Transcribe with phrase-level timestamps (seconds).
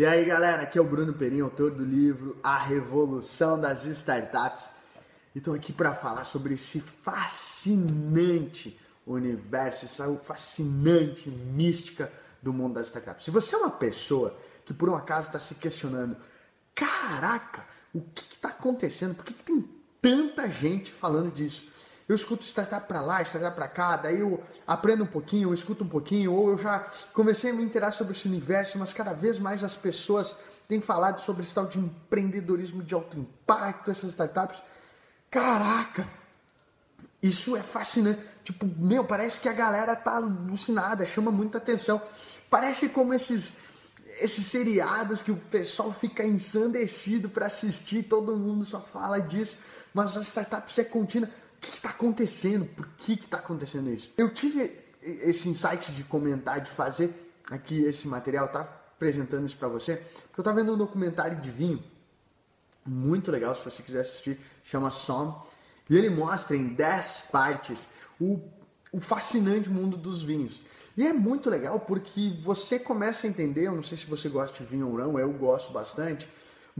[0.00, 4.70] E aí, galera, aqui é o Bruno Perim, autor do livro A Revolução das Startups.
[5.34, 12.10] E estou aqui para falar sobre esse fascinante universo, essa fascinante mística
[12.40, 13.26] do mundo das startups.
[13.26, 14.34] Se você é uma pessoa
[14.64, 16.16] que por um acaso está se questionando,
[16.74, 19.14] caraca, o que está acontecendo?
[19.14, 19.68] Por que, que tem
[20.00, 21.68] tanta gente falando disso?
[22.10, 25.84] Eu escuto startup para lá, startup para cá, daí eu aprendo um pouquinho, eu escuto
[25.84, 29.38] um pouquinho, ou eu já comecei a me interessar sobre esse universo, mas cada vez
[29.38, 30.34] mais as pessoas
[30.66, 34.60] têm falado sobre esse tal de empreendedorismo de alto impacto, essas startups.
[35.30, 36.04] Caraca!
[37.22, 38.20] Isso é fascinante.
[38.42, 42.02] Tipo, meu, parece que a galera tá alucinada, chama muita atenção.
[42.50, 43.52] Parece como esses
[44.18, 49.58] esses seriados que o pessoal fica ensandecido para assistir, todo mundo só fala disso,
[49.94, 52.64] mas as startups é contínua que está acontecendo?
[52.64, 54.12] Por que está acontecendo isso?
[54.16, 59.68] Eu tive esse insight de comentar, de fazer aqui esse material, tá apresentando isso para
[59.68, 61.82] você, porque eu estava vendo um documentário de vinho,
[62.84, 65.46] muito legal, se você quiser assistir, chama Som,
[65.88, 68.40] e ele mostra em 10 partes o,
[68.92, 70.62] o fascinante mundo dos vinhos.
[70.96, 74.62] E é muito legal porque você começa a entender, eu não sei se você gosta
[74.62, 76.28] de vinho ou não, eu gosto bastante,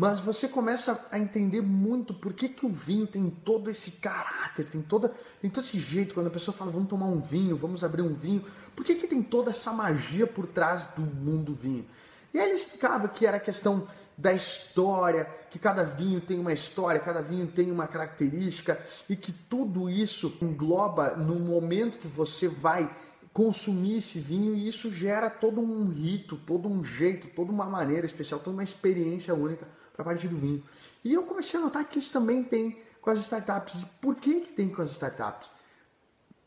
[0.01, 4.67] mas você começa a entender muito por que, que o vinho tem todo esse caráter,
[4.67, 6.15] tem, toda, tem todo esse jeito.
[6.15, 8.43] Quando a pessoa fala, vamos tomar um vinho, vamos abrir um vinho,
[8.75, 11.85] por que, que tem toda essa magia por trás do mundo vinho?
[12.33, 16.99] E aí ele explicava que era questão da história, que cada vinho tem uma história,
[16.99, 22.91] cada vinho tem uma característica e que tudo isso engloba no momento que você vai
[23.35, 28.07] consumir esse vinho e isso gera todo um rito, todo um jeito, toda uma maneira
[28.07, 29.69] especial, toda uma experiência única
[30.01, 30.63] a parte do vinho.
[31.05, 33.85] E eu comecei a notar que isso também tem com as startups.
[34.01, 35.51] Por que, que tem com as startups?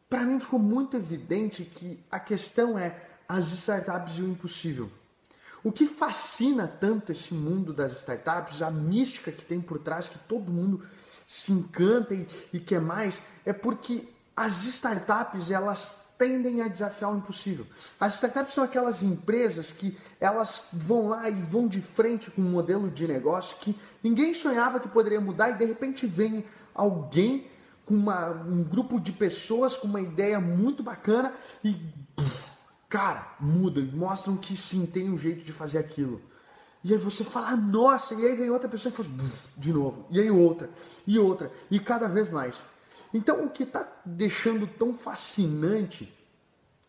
[0.10, 4.92] Para mim ficou muito evidente que a questão é as startups e o impossível.
[5.64, 10.20] O que fascina tanto esse mundo das startups, a mística que tem por trás, que
[10.20, 10.86] todo mundo
[11.26, 17.17] se encanta e, e quer mais, é porque as startups elas tendem a desafiar o
[17.17, 17.67] impossível.
[18.00, 22.50] As startups são aquelas empresas que elas vão lá e vão de frente com um
[22.50, 27.48] modelo de negócio que ninguém sonhava que poderia mudar e de repente vem alguém
[27.86, 31.76] com uma, um grupo de pessoas com uma ideia muito bacana e
[32.88, 36.22] cara, muda, mostram que sim, tem um jeito de fazer aquilo.
[36.83, 39.10] E aí você fala, ah, nossa, e aí vem outra pessoa e faz
[39.58, 40.70] de novo, e aí outra,
[41.06, 42.64] e outra, e cada vez mais.
[43.14, 46.12] Então, o que está deixando tão fascinante,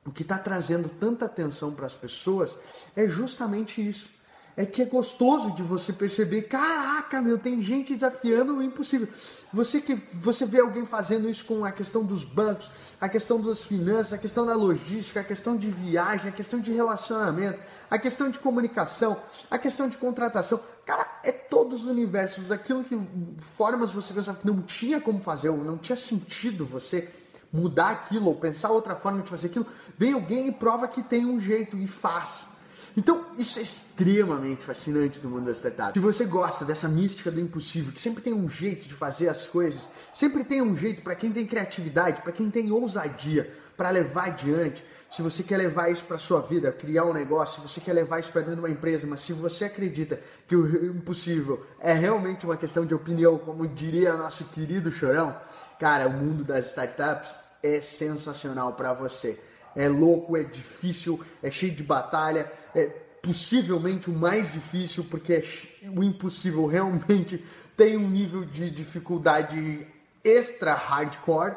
[0.04, 2.58] o que está trazendo tanta atenção para as pessoas,
[2.96, 4.10] é justamente isso
[4.56, 9.08] é que é gostoso de você perceber, caraca, meu, tem gente desafiando o impossível.
[9.52, 12.70] Você que você vê alguém fazendo isso com a questão dos bancos,
[13.00, 16.72] a questão das finanças, a questão da logística, a questão de viagem, a questão de
[16.72, 17.60] relacionamento,
[17.90, 19.20] a questão de comunicação,
[19.50, 20.60] a questão de contratação.
[20.86, 22.98] Cara, é todos os universos, aquilo que
[23.38, 27.10] formas você pensava que não tinha como fazer, ou não tinha sentido você
[27.52, 29.66] mudar aquilo ou pensar outra forma de fazer aquilo,
[29.96, 32.48] vem alguém e prova que tem um jeito e faz.
[32.96, 35.94] Então, isso é extremamente fascinante do mundo das startups.
[35.94, 39.48] Se você gosta dessa mística do impossível, que sempre tem um jeito de fazer as
[39.48, 44.26] coisas, sempre tem um jeito para quem tem criatividade, para quem tem ousadia, para levar
[44.26, 44.84] adiante.
[45.10, 48.20] Se você quer levar isso para sua vida, criar um negócio, se você quer levar
[48.20, 52.46] isso para dentro de uma empresa, mas se você acredita que o impossível é realmente
[52.46, 55.36] uma questão de opinião, como diria nosso querido Chorão,
[55.80, 59.38] cara, o mundo das startups é sensacional para você
[59.74, 62.86] é louco, é difícil, é cheio de batalha, é
[63.22, 65.44] possivelmente o mais difícil, porque
[65.82, 67.42] é, o impossível realmente
[67.76, 69.86] tem um nível de dificuldade
[70.22, 71.56] extra hardcore,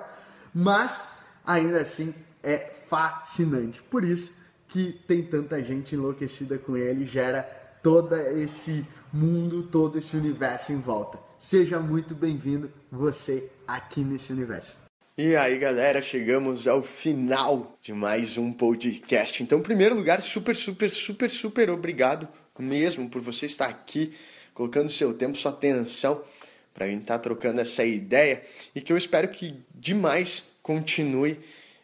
[0.53, 3.81] mas ainda assim é fascinante.
[3.83, 4.33] Por isso
[4.67, 7.43] que tem tanta gente enlouquecida com ele, gera
[7.83, 11.19] todo esse mundo, todo esse universo em volta.
[11.37, 14.86] Seja muito bem-vindo você aqui nesse universo.
[15.19, 19.41] E aí, galera, chegamos ao final de mais um podcast.
[19.41, 22.27] Então, em primeiro lugar, super, super, super, super obrigado
[22.59, 24.13] mesmo por você estar aqui,
[24.53, 26.23] colocando seu tempo, sua atenção
[26.71, 28.43] para a gente estar tá trocando essa ideia
[28.75, 31.39] e que eu espero que demais continue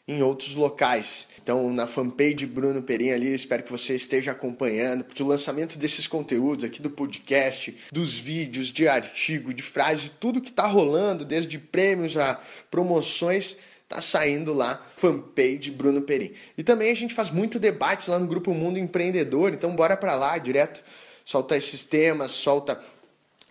[0.07, 1.29] em outros locais.
[1.41, 6.07] Então, na fanpage Bruno Perim ali, espero que você esteja acompanhando, porque o lançamento desses
[6.07, 11.57] conteúdos aqui do podcast, dos vídeos, de artigo, de frase, tudo que está rolando, desde
[11.57, 13.57] prêmios a promoções,
[13.87, 16.33] tá saindo lá, fanpage Bruno Perim.
[16.57, 20.15] E também a gente faz muito debates lá no grupo Mundo Empreendedor, então bora para
[20.15, 20.81] lá direto,
[21.23, 22.81] solta esses temas, solta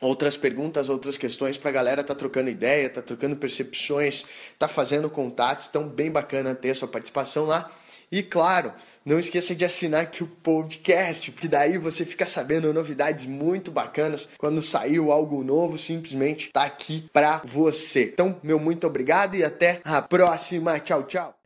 [0.03, 4.25] outras perguntas, outras questões para a galera tá trocando ideia, tá trocando percepções,
[4.59, 7.71] tá fazendo contatos, então bem bacana ter a sua participação lá.
[8.11, 8.75] E claro,
[9.07, 14.29] não esqueça de assinar aqui o podcast, porque daí você fica sabendo novidades muito bacanas.
[14.37, 18.11] Quando saiu algo novo, simplesmente tá aqui pra você.
[18.13, 20.79] Então, meu muito obrigado e até a próxima.
[20.79, 21.42] Tchau, tchau.